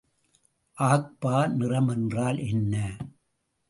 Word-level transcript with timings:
ஆக்பா 0.77 1.35
நிறம் 1.47 1.87
என்றால் 1.87 2.39
என்ன? 2.47 2.75